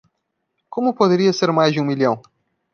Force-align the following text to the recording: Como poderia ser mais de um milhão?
Como 0.67 0.95
poderia 0.95 1.31
ser 1.31 1.51
mais 1.53 1.73
de 1.75 1.79
um 1.79 1.85
milhão? 1.85 2.23